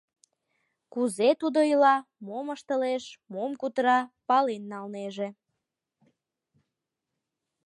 Кузе 0.93 1.29
тудо 1.41 1.59
ила, 1.73 1.95
мом 2.25 2.47
ыштылеш, 2.55 3.03
мом 3.33 3.51
кутыра— 3.61 3.99
пален 4.27 4.63
налнеже. 4.71 5.29